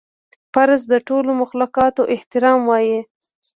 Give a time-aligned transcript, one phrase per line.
[0.53, 2.93] فرض د ټولو مخلوقاتو احترام وای